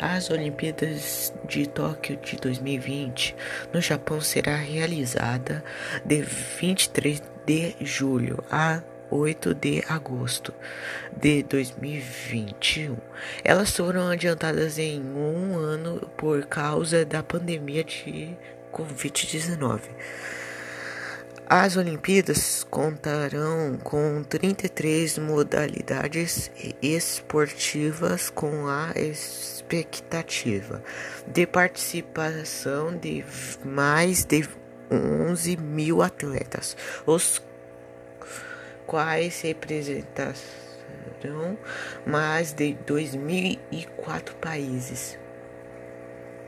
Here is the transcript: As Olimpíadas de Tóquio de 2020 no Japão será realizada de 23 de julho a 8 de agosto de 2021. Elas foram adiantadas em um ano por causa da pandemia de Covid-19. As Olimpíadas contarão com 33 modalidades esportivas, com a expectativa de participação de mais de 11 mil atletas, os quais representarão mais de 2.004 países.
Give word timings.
As 0.00 0.30
Olimpíadas 0.30 1.32
de 1.48 1.68
Tóquio 1.68 2.16
de 2.16 2.36
2020 2.36 3.36
no 3.72 3.80
Japão 3.80 4.20
será 4.20 4.56
realizada 4.56 5.64
de 6.04 6.22
23 6.22 7.22
de 7.46 7.76
julho 7.80 8.42
a 8.50 8.82
8 9.10 9.54
de 9.54 9.84
agosto 9.88 10.52
de 11.16 11.42
2021. 11.44 12.96
Elas 13.44 13.70
foram 13.70 14.08
adiantadas 14.08 14.78
em 14.78 15.00
um 15.00 15.56
ano 15.56 16.00
por 16.16 16.44
causa 16.46 17.04
da 17.04 17.22
pandemia 17.22 17.84
de 17.84 18.36
Covid-19. 18.72 19.80
As 21.46 21.76
Olimpíadas 21.76 22.64
contarão 22.64 23.76
com 23.84 24.22
33 24.22 25.18
modalidades 25.18 26.50
esportivas, 26.80 28.30
com 28.30 28.66
a 28.66 28.92
expectativa 28.96 30.82
de 31.26 31.46
participação 31.46 32.96
de 32.96 33.22
mais 33.62 34.24
de 34.24 34.48
11 34.90 35.58
mil 35.58 36.00
atletas, 36.00 36.78
os 37.04 37.42
quais 38.86 39.42
representarão 39.42 41.58
mais 42.06 42.54
de 42.54 42.74
2.004 42.86 44.32
países. 44.40 45.18